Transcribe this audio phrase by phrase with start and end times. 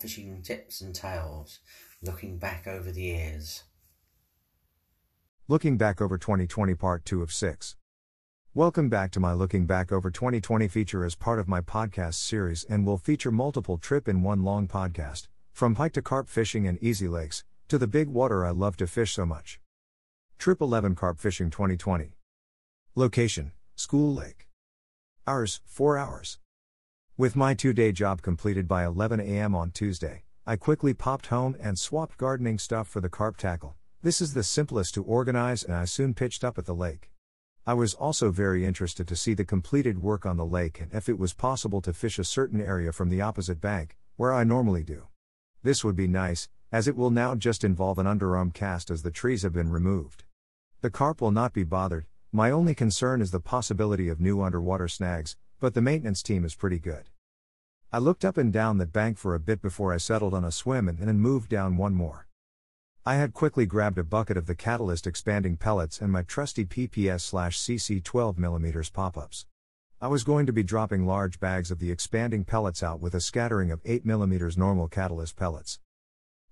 [0.00, 1.60] Fishing Tips and Tales,
[2.02, 3.64] looking back over the years.
[5.48, 7.76] Looking Back Over 2020 Part 2 of 6.
[8.52, 12.64] Welcome back to my Looking Back Over 2020 feature as part of my podcast series
[12.64, 16.82] and will feature multiple trip in one long podcast, from pike to carp fishing and
[16.82, 19.60] easy lakes, to the big water I love to fish so much.
[20.38, 22.16] Trip 11 Carp Fishing 2020.
[22.94, 24.48] Location, School Lake.
[25.26, 26.38] Hours, 4 hours.
[27.18, 29.54] With my two day job completed by 11 a.m.
[29.54, 33.74] on Tuesday, I quickly popped home and swapped gardening stuff for the carp tackle.
[34.02, 37.10] This is the simplest to organize, and I soon pitched up at the lake.
[37.66, 41.08] I was also very interested to see the completed work on the lake and if
[41.08, 44.84] it was possible to fish a certain area from the opposite bank, where I normally
[44.84, 45.06] do.
[45.62, 49.10] This would be nice, as it will now just involve an underarm cast as the
[49.10, 50.24] trees have been removed.
[50.82, 54.88] The carp will not be bothered, my only concern is the possibility of new underwater
[54.88, 55.34] snags,
[55.66, 57.10] but the maintenance team is pretty good.
[57.92, 60.52] I looked up and down that bank for a bit before I settled on a
[60.52, 62.28] swim and then moved down one more.
[63.04, 67.32] I had quickly grabbed a bucket of the Catalyst expanding pellets and my trusty PPS
[67.32, 69.46] CC 12mm pop ups.
[70.00, 73.20] I was going to be dropping large bags of the expanding pellets out with a
[73.20, 75.80] scattering of 8mm normal Catalyst pellets.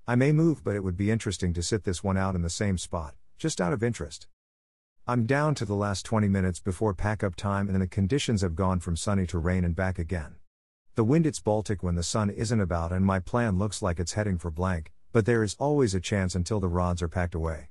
[0.08, 2.50] I may move, but it would be interesting to sit this one out in the
[2.50, 4.26] same spot, just out of interest.
[5.06, 8.54] I'm down to the last 20 minutes before pack up time, and the conditions have
[8.54, 10.36] gone from sunny to rain and back again.
[10.94, 14.14] The wind it's Baltic when the sun isn't about, and my plan looks like it's
[14.14, 17.68] heading for blank, but there is always a chance until the rods are packed away.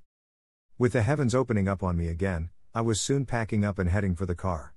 [0.78, 4.14] With the heavens opening up on me again, I was soon packing up and heading
[4.16, 4.76] for the car.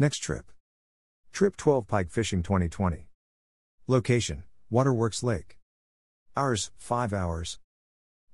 [0.00, 0.50] Next trip.
[1.32, 3.06] Trip 12 Pike Fishing 2020.
[3.86, 5.58] Location Waterworks Lake.
[6.36, 7.60] Hours 5 hours.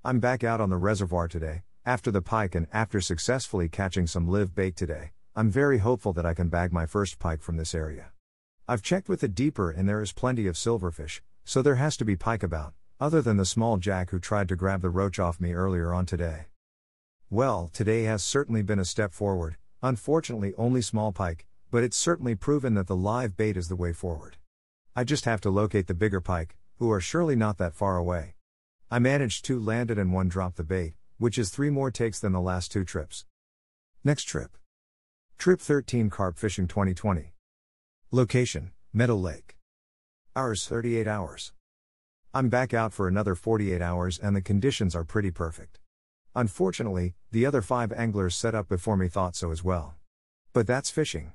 [0.03, 4.27] I'm back out on the reservoir today, after the pike and after successfully catching some
[4.27, 7.75] live bait today, I'm very hopeful that I can bag my first pike from this
[7.75, 8.13] area.
[8.67, 12.05] I've checked with the deeper and there is plenty of silverfish, so there has to
[12.07, 15.43] be pike about, other than the small jack who tried to grab the roach off
[15.43, 16.47] me earlier on today.
[17.29, 22.35] Well, today has certainly been a step forward, unfortunately only small pike, but it's certainly
[22.35, 24.39] proven that the live bait is the way forward.
[24.97, 28.37] I just have to locate the bigger pike, who are surely not that far away.
[28.91, 32.33] I managed two landed and one dropped the bait, which is three more takes than
[32.33, 33.25] the last two trips.
[34.03, 34.57] Next trip.
[35.39, 37.33] Trip 13 Carp Fishing 2020.
[38.11, 39.57] Location Meadow Lake.
[40.37, 41.53] Hours 38 hours.
[42.33, 45.79] I'm back out for another 48 hours and the conditions are pretty perfect.
[46.35, 49.95] Unfortunately, the other five anglers set up before me thought so as well.
[50.53, 51.33] But that's fishing.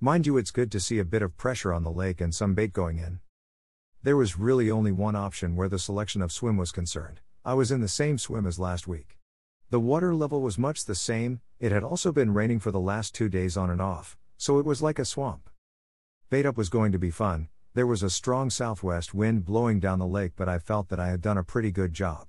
[0.00, 2.54] Mind you, it's good to see a bit of pressure on the lake and some
[2.54, 3.20] bait going in.
[4.02, 7.20] There was really only one option where the selection of swim was concerned.
[7.46, 9.18] I was in the same swim as last week.
[9.68, 13.14] The water level was much the same, it had also been raining for the last
[13.14, 15.50] two days on and off, so it was like a swamp.
[16.30, 19.98] Bait up was going to be fun, there was a strong southwest wind blowing down
[19.98, 22.28] the lake, but I felt that I had done a pretty good job.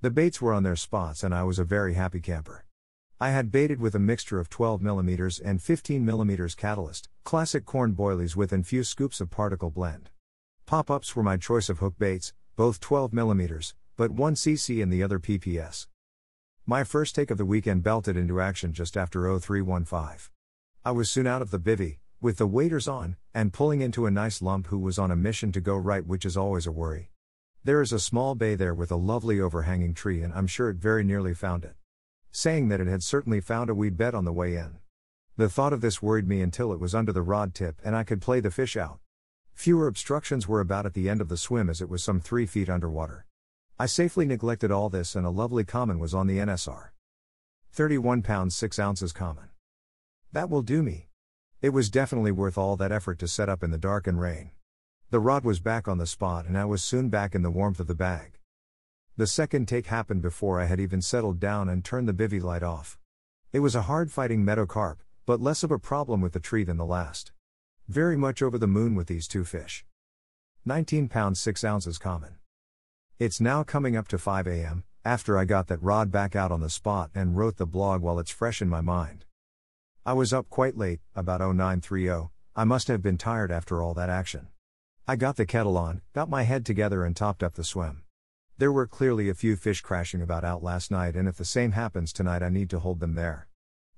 [0.00, 2.64] The baits were on their spots, and I was a very happy camper.
[3.20, 8.52] I had baited with a mixture of 12mm and 15mm catalyst, classic corn boilies with
[8.52, 10.10] infused scoops of particle blend.
[10.66, 15.02] Pop ups were my choice of hook baits, both 12mm, but one CC and the
[15.02, 15.88] other PPS.
[16.64, 20.30] My first take of the weekend belted into action just after 0315.
[20.84, 24.10] I was soon out of the bivy, with the waders on, and pulling into a
[24.12, 27.10] nice lump who was on a mission to go right, which is always a worry.
[27.64, 30.76] There is a small bay there with a lovely overhanging tree, and I'm sure it
[30.76, 31.74] very nearly found it.
[32.30, 34.78] Saying that it had certainly found a wee bed on the way in.
[35.36, 38.04] The thought of this worried me until it was under the rod tip and I
[38.04, 39.00] could play the fish out.
[39.54, 42.46] Fewer obstructions were about at the end of the swim as it was some three
[42.46, 43.26] feet underwater.
[43.80, 46.88] I safely neglected all this and a lovely common was on the NSR.
[47.70, 49.50] 31 pounds 6 ounces common.
[50.32, 51.10] That will do me.
[51.62, 54.50] It was definitely worth all that effort to set up in the dark and rain.
[55.10, 57.78] The rod was back on the spot and I was soon back in the warmth
[57.78, 58.40] of the bag.
[59.16, 62.64] The second take happened before I had even settled down and turned the bivy light
[62.64, 62.98] off.
[63.52, 66.64] It was a hard fighting meadow carp, but less of a problem with the tree
[66.64, 67.30] than the last.
[67.86, 69.84] Very much over the moon with these two fish.
[70.64, 72.38] 19 pounds 6 ounces common.
[73.20, 76.60] It's now coming up to 5 am, after I got that rod back out on
[76.60, 79.24] the spot and wrote the blog while it's fresh in my mind.
[80.06, 84.08] I was up quite late, about 0930, I must have been tired after all that
[84.08, 84.46] action.
[85.08, 88.04] I got the kettle on, got my head together, and topped up the swim.
[88.56, 91.72] There were clearly a few fish crashing about out last night, and if the same
[91.72, 93.48] happens tonight, I need to hold them there.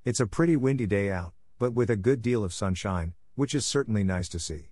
[0.03, 3.67] It's a pretty windy day out, but with a good deal of sunshine, which is
[3.67, 4.71] certainly nice to see.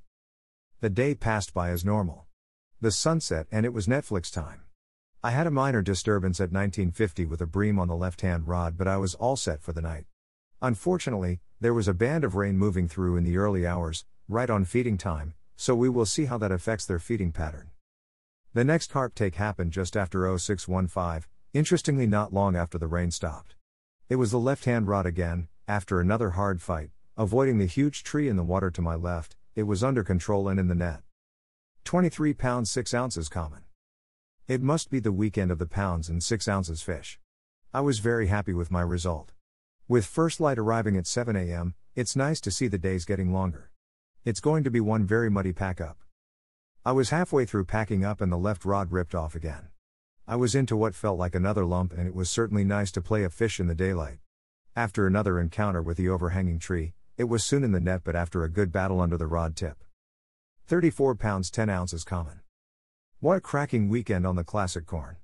[0.80, 2.27] The day passed by as normal.
[2.80, 4.60] The sunset and it was Netflix time.
[5.20, 8.78] I had a minor disturbance at 1950 with a bream on the left hand rod,
[8.78, 10.04] but I was all set for the night.
[10.62, 14.64] Unfortunately, there was a band of rain moving through in the early hours, right on
[14.64, 17.70] feeding time, so we will see how that affects their feeding pattern.
[18.54, 23.56] The next carp take happened just after 0615, interestingly, not long after the rain stopped.
[24.08, 28.28] It was the left hand rod again, after another hard fight, avoiding the huge tree
[28.28, 31.02] in the water to my left, it was under control and in the net.
[31.84, 33.64] 23 pounds 6 ounces common.
[34.46, 37.18] It must be the weekend of the pounds and 6 ounces fish.
[37.72, 39.32] I was very happy with my result.
[39.88, 43.70] With first light arriving at 7 am, it's nice to see the days getting longer.
[44.24, 45.98] It's going to be one very muddy pack up.
[46.84, 49.68] I was halfway through packing up and the left rod ripped off again.
[50.26, 53.24] I was into what felt like another lump and it was certainly nice to play
[53.24, 54.18] a fish in the daylight.
[54.76, 58.44] After another encounter with the overhanging tree, it was soon in the net but after
[58.44, 59.82] a good battle under the rod tip.
[60.68, 62.40] 34 pounds 10 ounces common.
[63.20, 65.16] What a cracking weekend on the classic corn.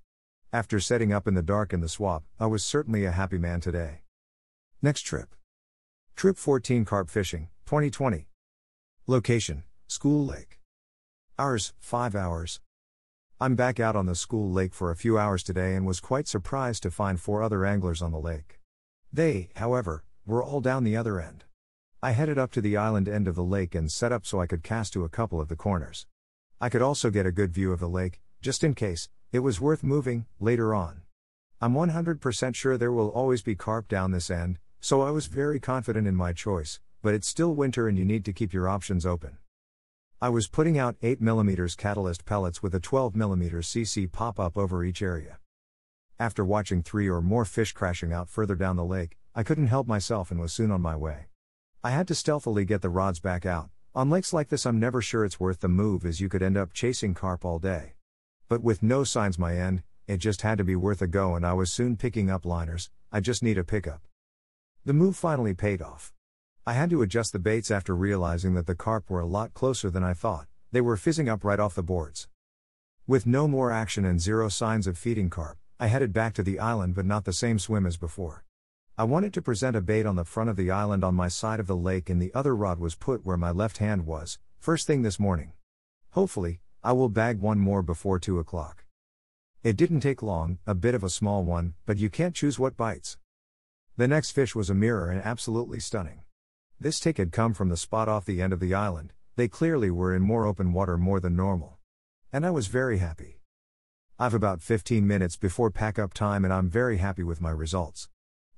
[0.55, 3.61] After setting up in the dark in the swamp, I was certainly a happy man
[3.61, 4.05] today.
[4.81, 5.35] Next trip.
[6.17, 8.26] Trip 14 Carp Fishing, 2020.
[9.06, 10.61] Location School Lake.
[11.38, 12.61] Hours 5 hours.
[13.38, 16.26] I'm back out on the school lake for a few hours today and was quite
[16.26, 18.61] surprised to find four other anglers on the lake.
[19.12, 21.44] They, however, were all down the other end.
[22.04, 24.46] I headed up to the island end of the lake and set up so I
[24.46, 26.06] could cast to a couple of the corners.
[26.60, 29.58] I could also get a good view of the lake, just in case, it was
[29.58, 31.00] worth moving, later on.
[31.62, 35.58] I'm 100% sure there will always be carp down this end, so I was very
[35.58, 39.06] confident in my choice, but it's still winter and you need to keep your options
[39.06, 39.38] open.
[40.20, 45.00] I was putting out 8mm catalyst pellets with a 12mm CC pop up over each
[45.00, 45.38] area.
[46.18, 49.86] After watching three or more fish crashing out further down the lake, I couldn't help
[49.86, 51.28] myself and was soon on my way.
[51.86, 53.69] I had to stealthily get the rods back out.
[53.94, 56.56] On lakes like this, I'm never sure it's worth the move as you could end
[56.56, 57.92] up chasing carp all day.
[58.48, 61.44] But with no signs my end, it just had to be worth a go and
[61.44, 64.00] I was soon picking up liners, I just need a pickup.
[64.86, 66.14] The move finally paid off.
[66.66, 69.90] I had to adjust the baits after realizing that the carp were a lot closer
[69.90, 72.28] than I thought, they were fizzing up right off the boards.
[73.06, 76.60] With no more action and zero signs of feeding carp, I headed back to the
[76.60, 78.44] island but not the same swim as before.
[78.96, 81.58] I wanted to present a bait on the front of the island on my side
[81.58, 84.87] of the lake and the other rod was put where my left hand was, first
[84.87, 85.50] thing this morning.
[86.12, 88.85] Hopefully, I will bag one more before 2 o'clock.
[89.64, 92.76] It didn't take long, a bit of a small one, but you can't choose what
[92.76, 93.19] bites.
[93.96, 96.23] The next fish was a mirror and absolutely stunning.
[96.79, 99.90] This take had come from the spot off the end of the island, they clearly
[99.90, 101.79] were in more open water more than normal.
[102.32, 103.40] And I was very happy.
[104.20, 108.08] I've about 15 minutes before pack up time and I'm very happy with my results.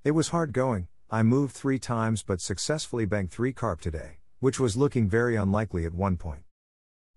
[0.06, 4.60] It was hard going, I moved three times but successfully banked three carp today, which
[4.60, 6.44] was looking very unlikely at one point.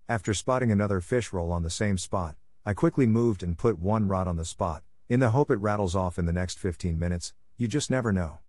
[0.08, 2.34] After spotting another fish roll on the same spot,
[2.66, 5.94] I quickly moved and put one rod on the spot, in the hope it rattles
[5.94, 8.40] off in the next 15 minutes, you just never know.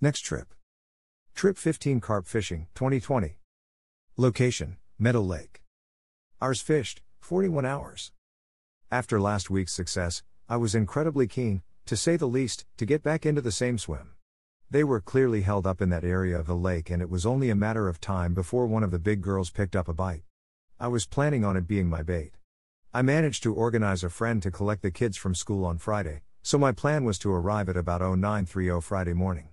[0.00, 0.54] Next trip.
[1.34, 3.36] Trip 15 Carp Fishing, 2020.
[4.16, 5.60] Location Meadow Lake.
[6.40, 8.12] Ours fished, 41 hours.
[8.90, 13.24] After last week's success, I was incredibly keen, to say the least, to get back
[13.24, 14.10] into the same swim.
[14.70, 17.48] They were clearly held up in that area of the lake, and it was only
[17.48, 20.24] a matter of time before one of the big girls picked up a bite.
[20.78, 22.32] I was planning on it being my bait.
[22.92, 26.58] I managed to organize a friend to collect the kids from school on Friday, so
[26.58, 29.48] my plan was to arrive at about 0930 Friday morning.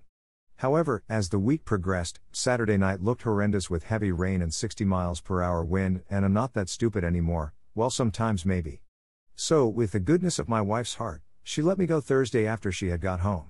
[0.56, 5.22] However, as the week progressed, Saturday night looked horrendous with heavy rain and 60 miles
[5.22, 8.82] per hour wind, and I'm not that stupid anymore, well, sometimes maybe.
[9.36, 12.88] So, with the goodness of my wife's heart, she let me go Thursday after she
[12.88, 13.48] had got home.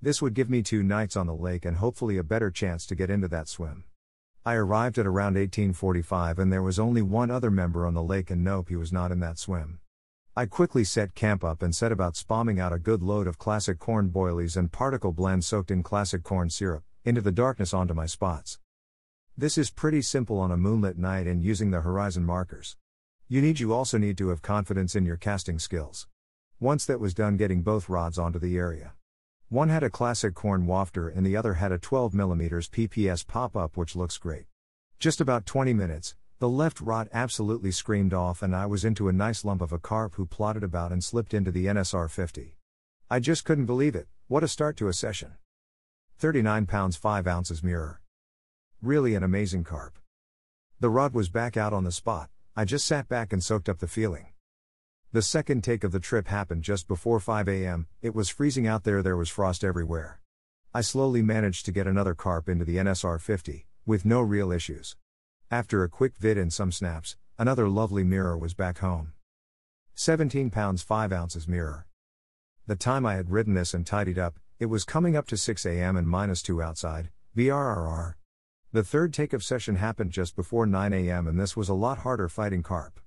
[0.00, 2.94] This would give me two nights on the lake and hopefully a better chance to
[2.94, 3.84] get into that swim.
[4.46, 8.30] I arrived at around 1845 and there was only one other member on the lake
[8.30, 9.80] and nope, he was not in that swim.
[10.34, 13.78] I quickly set camp up and set about spamming out a good load of classic
[13.78, 18.06] corn boilies and particle blend soaked in classic corn syrup, into the darkness onto my
[18.06, 18.60] spots.
[19.36, 22.76] This is pretty simple on a moonlit night and using the horizon markers.
[23.28, 26.08] You need you also need to have confidence in your casting skills.
[26.58, 28.94] Once that was done getting both rods onto the area.
[29.50, 33.76] One had a classic corn wafter and the other had a 12mm PPS pop up
[33.76, 34.46] which looks great.
[34.98, 39.12] Just about 20 minutes, the left rod absolutely screamed off, and I was into a
[39.12, 42.56] nice lump of a carp who plodded about and slipped into the NSR 50.
[43.10, 45.32] I just couldn't believe it, what a start to a session.
[46.18, 48.00] 39 pounds 5 ounces mirror.
[48.80, 49.98] Really an amazing carp.
[50.80, 53.80] The rod was back out on the spot, I just sat back and soaked up
[53.80, 54.28] the feeling.
[55.16, 58.84] The second take of the trip happened just before 5 am, it was freezing out
[58.84, 60.20] there, there was frost everywhere.
[60.74, 64.94] I slowly managed to get another carp into the NSR 50, with no real issues.
[65.50, 69.14] After a quick vid and some snaps, another lovely mirror was back home.
[69.94, 71.86] 17 pounds 5 ounces mirror.
[72.66, 75.64] The time I had ridden this and tidied up, it was coming up to 6
[75.64, 78.16] am and minus 2 outside, VRRR.
[78.70, 82.00] The third take of session happened just before 9 am, and this was a lot
[82.00, 83.00] harder fighting carp.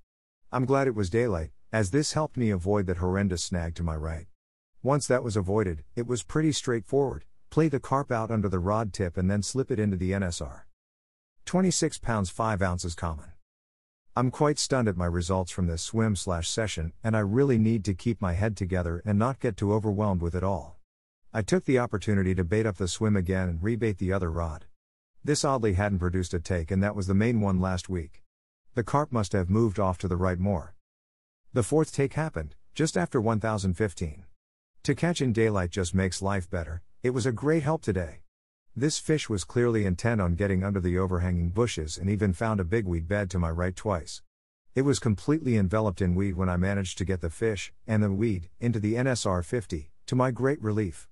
[0.51, 3.95] I'm glad it was daylight, as this helped me avoid that horrendous snag to my
[3.95, 4.27] right.
[4.83, 8.93] Once that was avoided, it was pretty straightforward play the carp out under the rod
[8.93, 10.61] tip and then slip it into the NSR.
[11.45, 13.31] 26 pounds 5 ounces common.
[14.15, 17.85] I'm quite stunned at my results from this swim slash session, and I really need
[17.85, 20.77] to keep my head together and not get too overwhelmed with it all.
[21.33, 24.65] I took the opportunity to bait up the swim again and rebait the other rod.
[25.23, 28.23] This oddly hadn't produced a take, and that was the main one last week.
[28.75, 30.75] The carp must have moved off to the right more.
[31.51, 34.23] The fourth take happened, just after 1015.
[34.83, 38.19] To catch in daylight just makes life better, it was a great help today.
[38.75, 42.63] This fish was clearly intent on getting under the overhanging bushes and even found a
[42.63, 44.21] big weed bed to my right twice.
[44.75, 48.11] It was completely enveloped in weed when I managed to get the fish, and the
[48.11, 51.09] weed, into the NSR 50, to my great relief.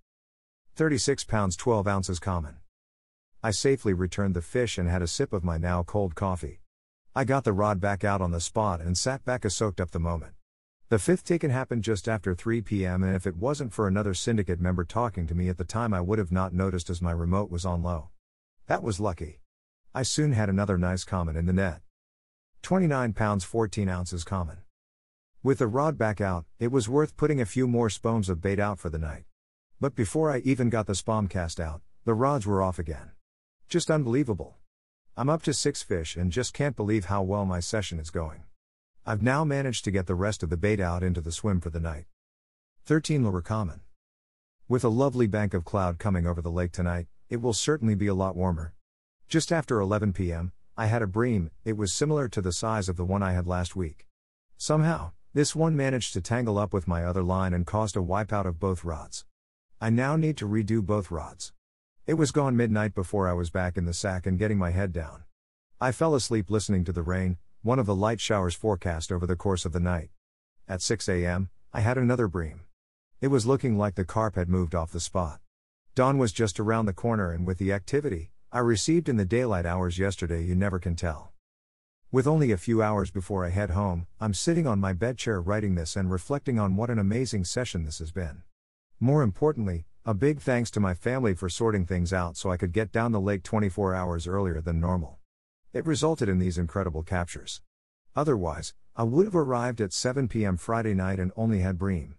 [0.76, 2.58] 36 pounds 12 ounces common.
[3.42, 6.62] I safely returned the fish and had a sip of my now cold coffee.
[7.18, 9.90] I got the rod back out on the spot and sat back a soaked up
[9.90, 10.34] the moment.
[10.90, 14.62] The fifth taken happened just after 3 p.m., and if it wasn't for another syndicate
[14.62, 17.50] member talking to me at the time, I would have not noticed as my remote
[17.50, 18.10] was on low.
[18.68, 19.40] That was lucky.
[19.96, 21.82] I soon had another nice common in the net.
[22.62, 24.58] 29 pounds 14 ounces common.
[25.42, 28.60] With the rod back out, it was worth putting a few more spoons of bait
[28.60, 29.24] out for the night.
[29.82, 33.14] But before I even got the spom cast out, the rods were off again.
[33.68, 34.58] Just unbelievable.
[35.20, 38.44] I'm up to six fish and just can't believe how well my session is going.
[39.04, 41.72] I've now managed to get the rest of the bait out into the swim for
[41.72, 42.06] the night.
[42.86, 43.82] 13 Lower Common.
[44.68, 48.06] With a lovely bank of cloud coming over the lake tonight, it will certainly be
[48.06, 48.76] a lot warmer.
[49.28, 52.96] Just after 11 p.m., I had a bream, it was similar to the size of
[52.96, 54.06] the one I had last week.
[54.56, 58.46] Somehow, this one managed to tangle up with my other line and caused a wipeout
[58.46, 59.26] of both rods.
[59.82, 61.54] I now need to redo both rods.
[62.08, 64.94] It was gone midnight before I was back in the sack and getting my head
[64.94, 65.26] down.
[65.82, 69.36] I fell asleep listening to the rain, one of the light showers forecast over the
[69.36, 70.12] course of the night.
[70.70, 72.62] At 6 a.m., I had another bream.
[73.20, 75.42] It was looking like the carp had moved off the spot.
[75.96, 79.66] Dawn was just around the corner, and with the activity I received in the daylight
[79.66, 81.34] hours yesterday, you never can tell.
[82.10, 85.42] With only a few hours before I head home, I'm sitting on my bed chair
[85.42, 88.44] writing this and reflecting on what an amazing session this has been.
[88.98, 92.72] More importantly, a big thanks to my family for sorting things out so I could
[92.72, 95.20] get down the lake 24 hours earlier than normal.
[95.74, 97.62] It resulted in these incredible captures.
[98.16, 100.56] Otherwise, I would have arrived at 7 p.m.
[100.56, 102.16] Friday night and only had Bream.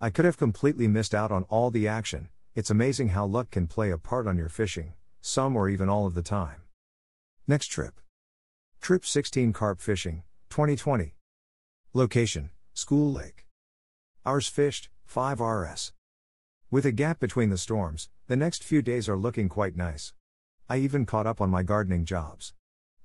[0.00, 3.66] I could have completely missed out on all the action, it's amazing how luck can
[3.66, 6.60] play a part on your fishing, some or even all of the time.
[7.48, 8.00] Next trip.
[8.80, 11.16] Trip 16 Carp Fishing, 2020.
[11.94, 13.48] Location, School Lake.
[14.24, 15.92] Hours fished, 5 RS.
[16.74, 20.12] With a gap between the storms, the next few days are looking quite nice.
[20.68, 22.52] I even caught up on my gardening jobs.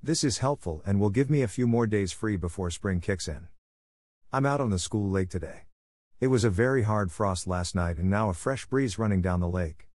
[0.02, 3.28] This is helpful and will give me a few more days free before spring kicks
[3.28, 3.48] in.
[4.34, 5.68] I'm out on the school lake today.
[6.20, 9.40] It was a very hard frost last night and now a fresh breeze running down
[9.40, 9.88] the lake.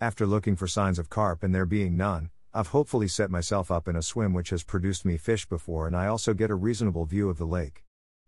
[0.00, 3.88] After looking for signs of carp and there being none, I've hopefully set myself up
[3.88, 7.04] in a swim which has produced me fish before and I also get a reasonable
[7.04, 7.84] view of the lake.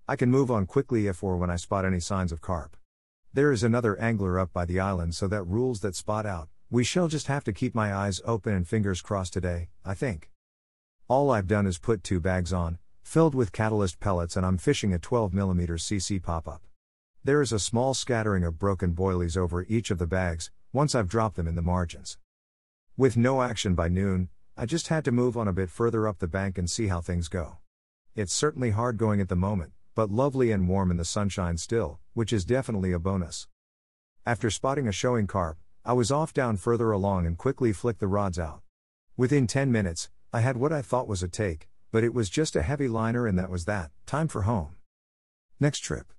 [0.06, 2.76] I can move on quickly if or when I spot any signs of carp.
[3.32, 6.48] There is another angler up by the island so that rules that spot out.
[6.68, 10.32] We shall just have to keep my eyes open and fingers crossed today, I think.
[11.06, 14.92] All I've done is put two bags on, filled with catalyst pellets, and I'm fishing
[14.92, 16.62] a 12mm CC pop up.
[17.22, 21.08] There is a small scattering of broken boilies over each of the bags, once I've
[21.08, 22.18] dropped them in the margins.
[22.96, 26.18] With no action by noon, I just had to move on a bit further up
[26.18, 27.58] the bank and see how things go.
[28.16, 32.00] It's certainly hard going at the moment, but lovely and warm in the sunshine still,
[32.14, 33.48] which is definitely a bonus.
[34.24, 38.06] After spotting a showing carp, I was off down further along and quickly flicked the
[38.06, 38.60] rods out.
[39.16, 42.54] Within 10 minutes, I had what I thought was a take, but it was just
[42.54, 43.90] a heavy liner and that was that.
[44.06, 44.76] Time for home.
[45.58, 46.12] Next trip.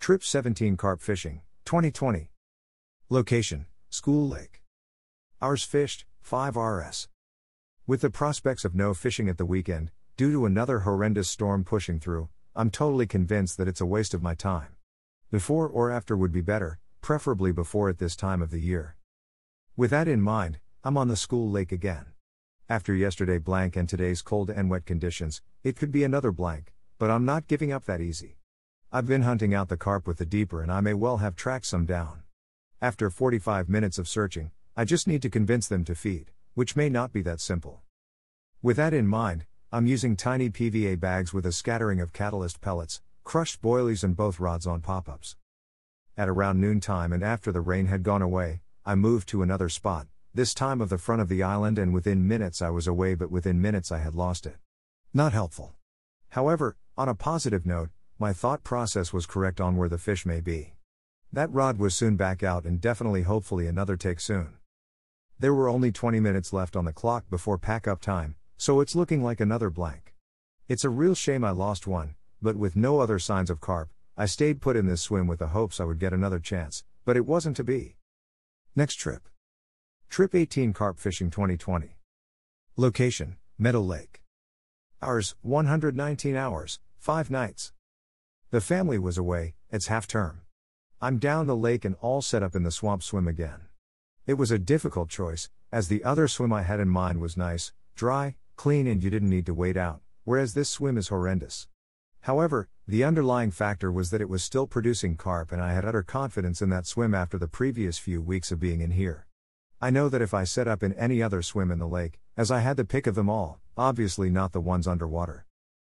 [0.00, 2.30] Trip 17 Carp Fishing, 2020.
[3.08, 4.62] Location School Lake.
[5.40, 7.08] Hours fished, 5 RS.
[7.86, 12.00] With the prospects of no fishing at the weekend, due to another horrendous storm pushing
[12.00, 14.76] through, I'm totally convinced that it's a waste of my time.
[15.30, 18.96] Before or after would be better, preferably before at this time of the year.
[19.76, 22.06] With that in mind, I'm on the school lake again.
[22.66, 27.10] After yesterday blank and today's cold and wet conditions, it could be another blank, but
[27.10, 28.38] I'm not giving up that easy.
[28.90, 31.66] I've been hunting out the carp with the deeper and I may well have tracked
[31.66, 32.22] some down.
[32.80, 36.88] After 45 minutes of searching, I just need to convince them to feed, which may
[36.88, 37.82] not be that simple.
[38.62, 43.02] With that in mind, I'm using tiny PVA bags with a scattering of catalyst pellets,
[43.24, 45.34] crushed boilies, and both rods on pop ups.
[46.16, 50.06] At around noontime and after the rain had gone away, I moved to another spot,
[50.32, 53.32] this time of the front of the island, and within minutes I was away, but
[53.32, 54.56] within minutes I had lost it.
[55.12, 55.74] Not helpful.
[56.28, 60.40] However, on a positive note, my thought process was correct on where the fish may
[60.40, 60.74] be.
[61.32, 64.58] That rod was soon back out and definitely hopefully another take soon.
[65.40, 68.96] There were only 20 minutes left on the clock before pack up time, so it's
[68.96, 70.14] looking like another blank.
[70.68, 74.26] It's a real shame I lost one, but with no other signs of carp, I
[74.26, 77.26] stayed put in this swim with the hopes I would get another chance, but it
[77.26, 77.96] wasn't to be.
[78.74, 79.28] Next trip.
[80.08, 81.96] Trip 18 Carp Fishing 2020.
[82.76, 84.22] Location Meadow Lake.
[85.02, 87.72] Hours 119 hours, 5 nights.
[88.50, 90.42] The family was away, it's half term.
[91.00, 93.68] I'm down the lake and all set up in the swamp swim again.
[94.26, 97.72] It was a difficult choice, as the other swim I had in mind was nice,
[97.94, 101.68] dry, clean, and you didn't need to wait out, whereas this swim is horrendous.
[102.22, 106.02] However, the underlying factor was that it was still producing carp, and I had utter
[106.02, 109.26] confidence in that swim after the previous few weeks of being in here.
[109.80, 112.50] I know that if I set up in any other swim in the lake, as
[112.50, 115.46] I had the pick of them all, obviously not the ones underwater,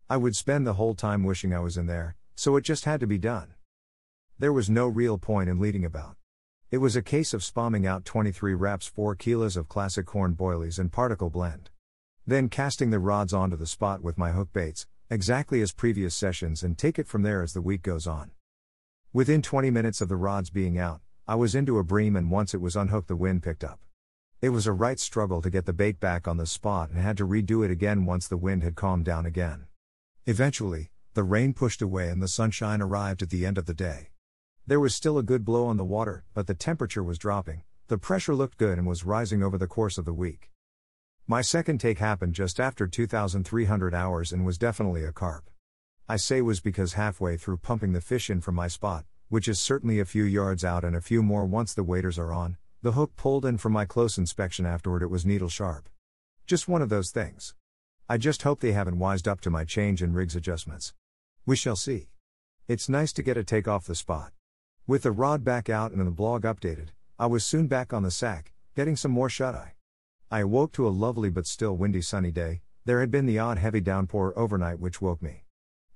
[0.09, 2.99] I would spend the whole time wishing I was in there, so it just had
[2.99, 3.55] to be done.
[4.37, 6.15] There was no real point in leading about.
[6.69, 10.77] It was a case of spamming out 23 wraps 4 kilos of classic corn boilies
[10.77, 11.69] and particle blend.
[12.29, 16.61] Then casting the rods onto the spot with my hook baits, exactly as previous sessions,
[16.61, 18.31] and take it from there as the week goes on.
[19.13, 22.53] Within 20 minutes of the rods being out, I was into a bream, and once
[22.53, 23.79] it was unhooked, the wind picked up.
[24.41, 27.15] It was a right struggle to get the bait back on the spot and had
[27.15, 29.67] to redo it again once the wind had calmed down again.
[30.25, 34.09] Eventually, the rain pushed away and the sunshine arrived at the end of the day.
[34.65, 37.97] There was still a good blow on the water, but the temperature was dropping, the
[37.97, 40.51] pressure looked good and was rising over the course of the week.
[41.29, 45.49] My second take happened just after 2,300 hours and was definitely a carp.
[46.07, 49.59] I say was because halfway through pumping the fish in from my spot, which is
[49.59, 52.93] certainly a few yards out and a few more once the waders are on, the
[52.93, 55.89] hook pulled in from my close inspection afterward it was needle sharp.
[56.45, 57.53] Just one of those things.
[58.07, 60.93] I just hope they haven't wised up to my change in rigs adjustments.
[61.45, 62.07] We shall see.
[62.69, 64.31] It's nice to get a take off the spot.
[64.87, 68.11] With the rod back out and the blog updated, I was soon back on the
[68.11, 69.73] sack, getting some more shut eye.
[70.29, 73.57] I awoke to a lovely but still windy sunny day, there had been the odd
[73.57, 75.45] heavy downpour overnight which woke me.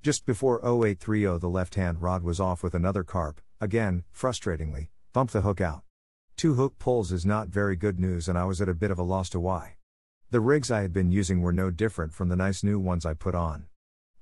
[0.02, 5.34] Just before 0830 the left hand rod was off with another carp, again, frustratingly, bumped
[5.34, 5.84] the hook out.
[6.38, 8.98] Two hook pulls is not very good news and I was at a bit of
[8.98, 9.76] a loss to why.
[10.30, 13.13] The rigs I had been using were no different from the nice new ones I
[13.13, 13.65] put on.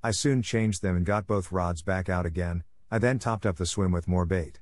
[0.03, 3.57] I soon changed them and got both rods back out again, I then topped up
[3.57, 4.59] the swim with more bait.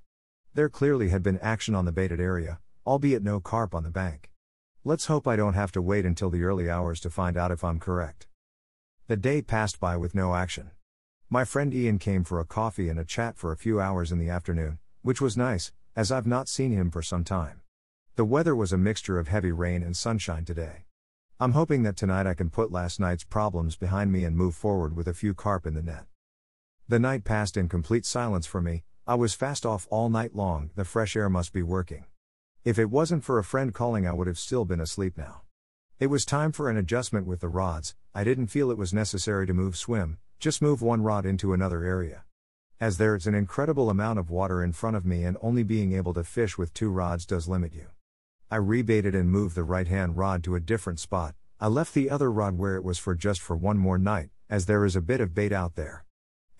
[0.55, 4.29] There clearly had been action on the baited area, albeit no carp on the bank.
[4.87, 7.61] Let's hope I don't have to wait until the early hours to find out if
[7.61, 8.25] I'm correct.
[9.07, 10.71] The day passed by with no action.
[11.29, 14.17] My friend Ian came for a coffee and a chat for a few hours in
[14.17, 17.59] the afternoon, which was nice, as I've not seen him for some time.
[18.15, 20.85] The weather was a mixture of heavy rain and sunshine today.
[21.37, 24.95] I'm hoping that tonight I can put last night's problems behind me and move forward
[24.95, 26.05] with a few carp in the net.
[26.87, 30.69] The night passed in complete silence for me, I was fast off all night long,
[30.75, 32.05] the fresh air must be working.
[32.67, 35.43] If it wasn't for a friend calling, I would have still been asleep now.
[36.01, 39.47] It was time for an adjustment with the rods, I didn't feel it was necessary
[39.47, 42.25] to move swim, just move one rod into another area.
[42.77, 45.93] As there is an incredible amount of water in front of me, and only being
[45.93, 47.87] able to fish with two rods does limit you.
[48.51, 52.09] I rebaited and moved the right hand rod to a different spot, I left the
[52.09, 55.01] other rod where it was for just for one more night, as there is a
[55.01, 56.03] bit of bait out there.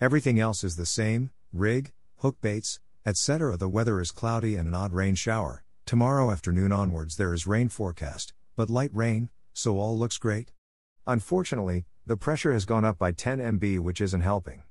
[0.00, 3.58] Everything else is the same rig, hook baits, etc.
[3.58, 5.64] The weather is cloudy and an odd rain shower.
[5.88, 10.52] Tomorrow afternoon onwards there is rain forecast, but light rain, so all looks great.
[11.06, 14.64] Unfortunately, the pressure has gone up by 10 MB, which isn't helping.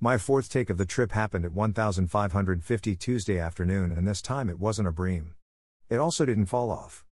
[0.00, 4.58] My fourth take of the trip happened at 1550 Tuesday afternoon, and this time it
[4.58, 5.36] wasn't a bream.
[5.88, 7.04] It also didn't fall off.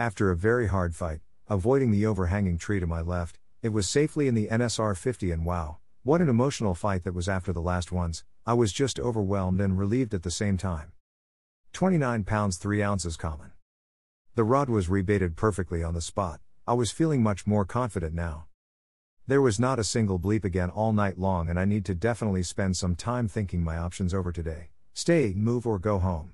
[0.00, 4.26] After a very hard fight, avoiding the overhanging tree to my left, it was safely
[4.26, 7.92] in the NSR 50 and wow, what an emotional fight that was after the last
[7.92, 10.90] ones, I was just overwhelmed and relieved at the same time.
[11.72, 13.52] 29 pounds 3 ounces common.
[14.34, 18.46] The rod was rebaited perfectly on the spot, I was feeling much more confident now.
[19.28, 22.42] There was not a single bleep again all night long, and I need to definitely
[22.42, 26.32] spend some time thinking my options over today stay, move, or go home.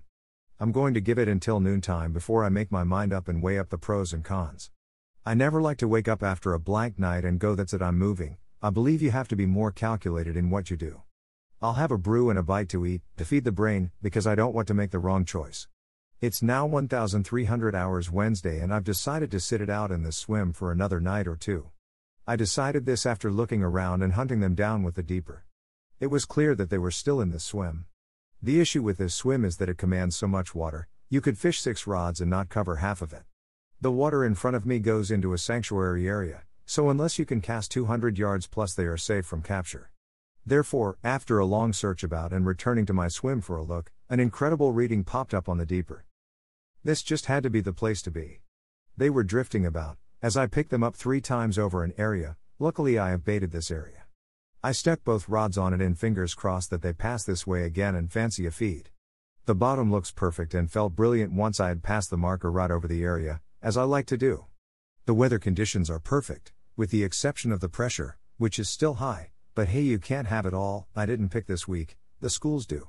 [0.60, 3.58] I'm going to give it until noontime before I make my mind up and weigh
[3.58, 4.70] up the pros and cons.
[5.26, 7.98] I never like to wake up after a blank night and go, that's it, I'm
[7.98, 11.02] moving, I believe you have to be more calculated in what you do.
[11.64, 14.34] I'll have a brew and a bite to eat, to feed the brain, because I
[14.34, 15.68] don't want to make the wrong choice.
[16.20, 20.52] It's now 1300 hours Wednesday and I've decided to sit it out in this swim
[20.52, 21.70] for another night or two.
[22.26, 25.44] I decided this after looking around and hunting them down with the deeper.
[26.00, 27.84] It was clear that they were still in this swim.
[28.42, 31.60] The issue with this swim is that it commands so much water, you could fish
[31.60, 33.22] six rods and not cover half of it.
[33.80, 37.40] The water in front of me goes into a sanctuary area, so unless you can
[37.40, 39.91] cast 200 yards plus, they are safe from capture.
[40.44, 44.18] Therefore, after a long search about and returning to my swim for a look, an
[44.18, 46.04] incredible reading popped up on the deeper.
[46.82, 48.40] This just had to be the place to be.
[48.96, 52.98] They were drifting about, as I picked them up three times over an area, luckily
[52.98, 54.04] I have baited this area.
[54.64, 57.94] I stuck both rods on it and fingers crossed that they pass this way again
[57.94, 58.90] and fancy a feed.
[59.46, 62.86] The bottom looks perfect and felt brilliant once I had passed the marker rod over
[62.86, 64.46] the area, as I like to do.
[65.06, 69.31] The weather conditions are perfect, with the exception of the pressure, which is still high,
[69.54, 72.88] but hey, you can't have it all, I didn't pick this week, the schools do.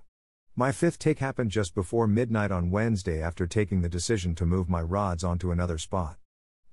[0.56, 4.69] My fifth take happened just before midnight on Wednesday after taking the decision to move
[4.69, 6.17] my rods onto another spot.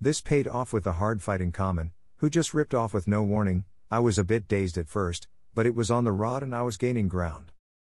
[0.00, 3.64] This paid off with the hard fighting common, who just ripped off with no warning.
[3.90, 6.62] I was a bit dazed at first, but it was on the rod and I
[6.62, 7.52] was gaining ground.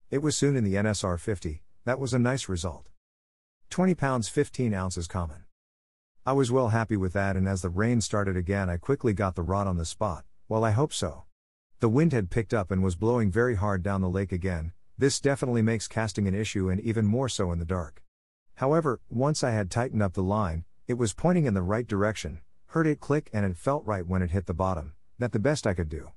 [0.09, 2.87] It was soon in the NSR 50, that was a nice result.
[3.69, 5.43] 20 pounds 15 ounces common.
[6.25, 9.35] I was well happy with that, and as the rain started again, I quickly got
[9.35, 10.23] the rod on the spot.
[10.47, 11.25] Well, I hope so.
[11.83, 15.19] The wind had picked up and was blowing very hard down the lake again, this
[15.19, 18.01] definitely makes casting an issue and even more so in the dark.
[18.55, 22.39] However, once I had tightened up the line, it was pointing in the right direction,
[22.67, 25.67] heard it click and it felt right when it hit the bottom, that the best
[25.67, 26.11] I could do.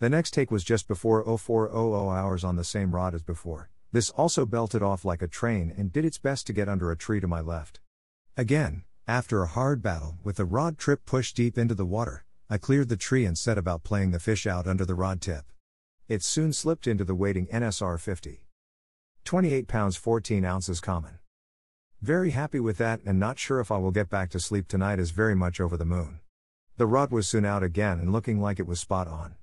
[0.00, 3.70] The next take was just before 0400 hours on the same rod as before.
[3.92, 6.96] This also belted off like a train and did its best to get under a
[6.96, 7.78] tree to my left.
[8.36, 12.58] Again, after a hard battle with the rod trip pushed deep into the water, I
[12.58, 15.46] cleared the tree and set about playing the fish out under the rod tip.
[16.08, 18.44] It soon slipped into the waiting NSR 50.
[19.24, 21.20] 28 pounds 14 ounces common.
[22.02, 24.98] Very happy with that and not sure if I will get back to sleep tonight
[24.98, 26.20] is very much over the moon.
[26.76, 29.36] The rod was soon out again and looking like it was spot on.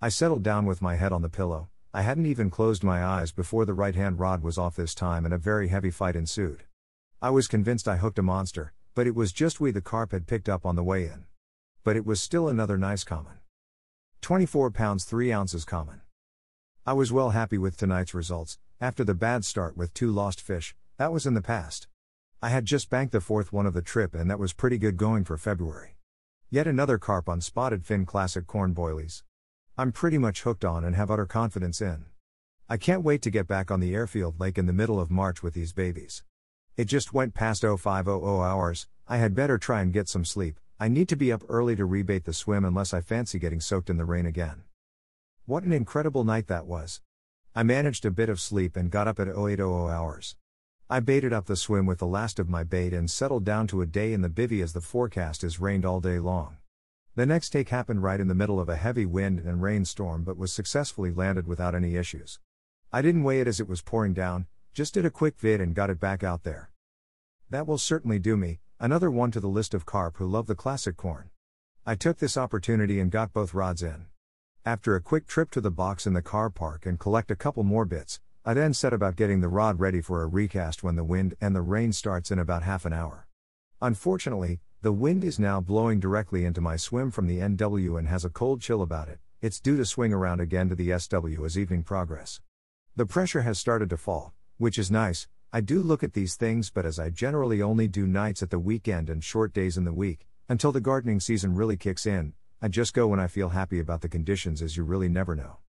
[0.00, 1.68] I settled down with my head on the pillow.
[1.92, 5.26] I hadn't even closed my eyes before the right hand rod was off this time
[5.26, 6.64] and a very heavy fight ensued.
[7.20, 10.26] I was convinced I hooked a monster, but it was just we the carp had
[10.26, 11.26] picked up on the way in
[11.88, 13.38] but it was still another nice common.
[14.20, 16.02] 24 pounds 3 ounces common.
[16.84, 20.76] I was well happy with tonight's results, after the bad start with two lost fish,
[20.98, 21.88] that was in the past.
[22.42, 24.98] I had just banked the fourth one of the trip and that was pretty good
[24.98, 25.96] going for February.
[26.50, 29.22] Yet another carp on spotted fin classic corn boilies.
[29.78, 32.04] I'm pretty much hooked on and have utter confidence in.
[32.68, 35.42] I can't wait to get back on the airfield lake in the middle of March
[35.42, 36.22] with these babies.
[36.76, 40.86] It just went past 0500 hours, I had better try and get some sleep, I
[40.86, 43.96] need to be up early to rebait the swim unless I fancy getting soaked in
[43.96, 44.62] the rain again.
[45.44, 47.00] What an incredible night that was.
[47.52, 50.36] I managed a bit of sleep and got up at 0800 hours.
[50.88, 53.82] I baited up the swim with the last of my bait and settled down to
[53.82, 56.58] a day in the bivvy as the forecast is rained all day long.
[57.16, 60.36] The next take happened right in the middle of a heavy wind and rainstorm but
[60.36, 62.38] was successfully landed without any issues.
[62.92, 65.74] I didn't weigh it as it was pouring down, just did a quick vid and
[65.74, 66.70] got it back out there.
[67.50, 70.54] That will certainly do me, Another one to the list of carp who love the
[70.54, 71.30] classic corn.
[71.84, 74.06] I took this opportunity and got both rods in.
[74.64, 77.64] After a quick trip to the box in the car park and collect a couple
[77.64, 81.02] more bits, I then set about getting the rod ready for a recast when the
[81.02, 83.26] wind and the rain starts in about half an hour.
[83.82, 88.24] Unfortunately, the wind is now blowing directly into my swim from the NW and has
[88.24, 89.18] a cold chill about it.
[89.42, 92.40] It's due to swing around again to the SW as evening progress.
[92.94, 96.68] The pressure has started to fall, which is nice, I do look at these things,
[96.68, 99.94] but as I generally only do nights at the weekend and short days in the
[99.94, 103.80] week, until the gardening season really kicks in, I just go when I feel happy
[103.80, 105.60] about the conditions as you really never know.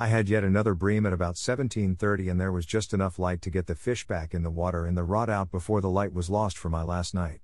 [0.00, 3.50] I had yet another bream at about 17:30 and there was just enough light to
[3.50, 6.28] get the fish back in the water and the rod out before the light was
[6.28, 7.42] lost for my last night.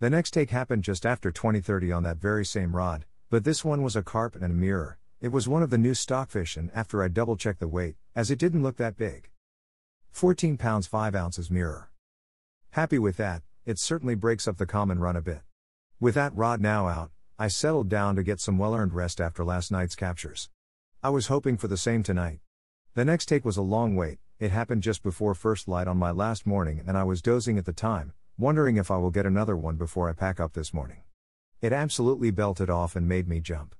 [0.00, 3.82] The next take happened just after 20:30 on that very same rod, but this one
[3.82, 4.98] was a carp and a mirror.
[5.20, 8.30] It was one of the new stockfish and after I double checked the weight, as
[8.30, 9.28] it didn't look that big.
[10.12, 11.90] 14 pounds 5 ounces mirror.
[12.70, 15.40] Happy with that, it certainly breaks up the common run a bit.
[15.98, 19.42] With that rod now out, I settled down to get some well earned rest after
[19.42, 20.50] last night's captures.
[21.02, 22.40] I was hoping for the same tonight.
[22.94, 26.10] The next take was a long wait, it happened just before first light on my
[26.10, 29.56] last morning and I was dozing at the time, wondering if I will get another
[29.56, 31.02] one before I pack up this morning.
[31.62, 33.74] It absolutely belted off and made me jump.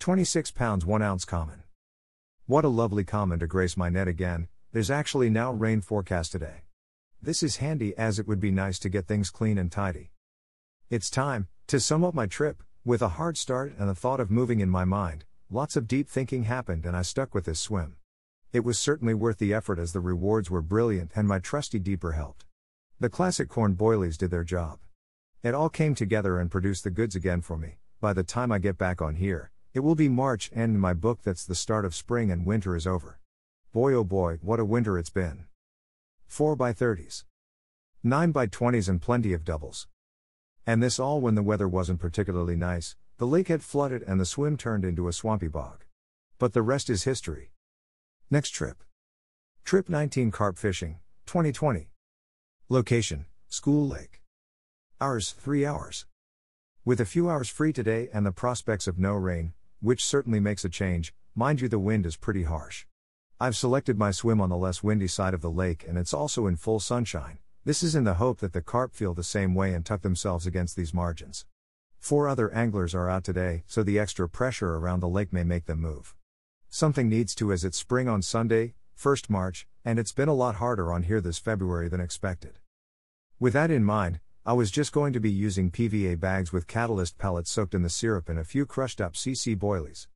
[0.00, 1.62] 26 pounds 1 ounce common.
[2.44, 6.60] What a lovely common to grace my net again, there's actually now rain forecast today.
[7.22, 10.10] This is handy as it would be nice to get things clean and tidy.
[10.90, 12.62] It's time to sum up my trip.
[12.84, 16.10] With a hard start and the thought of moving in my mind, lots of deep
[16.10, 17.96] thinking happened and I stuck with this swim.
[18.52, 22.12] It was certainly worth the effort as the rewards were brilliant and my trusty deeper
[22.12, 22.44] helped.
[23.00, 24.80] The classic corn boilies did their job.
[25.42, 27.78] It all came together and produced the goods again for me.
[27.98, 30.92] By the time I get back on here, it will be March and in my
[30.92, 33.20] book that's the start of spring and winter is over.
[33.76, 35.44] Boy oh boy, what a winter it's been.
[36.28, 37.24] 4 by 30s.
[38.02, 39.86] 9 by 20s and plenty of doubles.
[40.66, 44.24] And this all when the weather wasn't particularly nice, the lake had flooded and the
[44.24, 45.84] swim turned into a swampy bog.
[46.38, 47.52] But the rest is history.
[48.30, 48.82] Next trip.
[49.62, 51.90] Trip 19 Carp Fishing, 2020.
[52.70, 54.22] Location, School Lake.
[55.02, 56.06] Hours 3 hours.
[56.86, 60.64] With a few hours free today and the prospects of no rain, which certainly makes
[60.64, 62.86] a change, mind you, the wind is pretty harsh.
[63.38, 66.46] I've selected my swim on the less windy side of the lake and it's also
[66.46, 67.36] in full sunshine.
[67.66, 70.46] This is in the hope that the carp feel the same way and tuck themselves
[70.46, 71.44] against these margins.
[71.98, 75.66] Four other anglers are out today, so the extra pressure around the lake may make
[75.66, 76.14] them move.
[76.70, 80.54] Something needs to as it's spring on Sunday, 1st March, and it's been a lot
[80.54, 82.58] harder on here this February than expected.
[83.38, 87.18] With that in mind, I was just going to be using PVA bags with catalyst
[87.18, 90.08] pellets soaked in the syrup and a few crushed up CC boilies.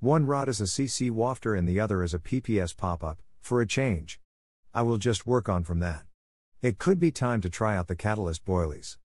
[0.00, 3.60] One rod is a CC wafter and the other is a PPS pop up, for
[3.60, 4.20] a change.
[4.74, 6.02] I will just work on from that.
[6.60, 8.98] It could be time to try out the catalyst boilies.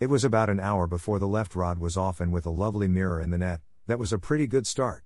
[0.00, 2.88] It was about an hour before the left rod was off and with a lovely
[2.88, 5.04] mirror in the net, that was a pretty good start.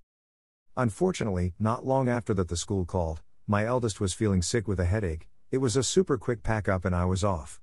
[0.76, 4.84] Unfortunately, not long after that the school called, my eldest was feeling sick with a
[4.84, 7.60] headache, it was a super quick pack up and I was off.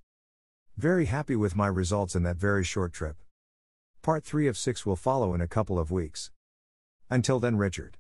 [0.78, 3.18] Very happy with my results in that very short trip.
[4.02, 6.32] Part 3 of 6 will follow in a couple of weeks.
[7.10, 7.98] Until then, Richard.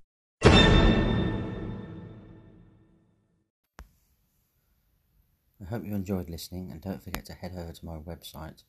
[5.61, 8.63] I hope you enjoyed listening and don't forget to head over to my website,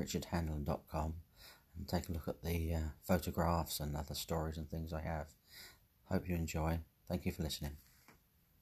[0.00, 1.14] richardhandel.com,
[1.76, 5.28] and take a look at the uh, photographs and other stories and things I have.
[6.10, 6.80] Hope you enjoy.
[7.08, 7.76] Thank you for listening.